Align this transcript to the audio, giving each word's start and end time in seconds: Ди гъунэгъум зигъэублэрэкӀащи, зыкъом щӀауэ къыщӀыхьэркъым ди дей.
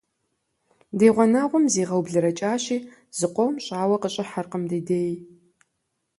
Ди 0.97 1.07
гъунэгъум 1.15 1.65
зигъэублэрэкӀащи, 1.73 2.77
зыкъом 3.17 3.53
щӀауэ 3.65 3.95
къыщӀыхьэркъым 4.01 4.63
ди 4.69 4.79
дей. 4.87 5.11